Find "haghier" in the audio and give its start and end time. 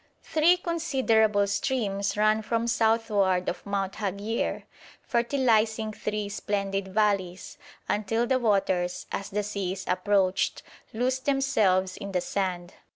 3.93-4.63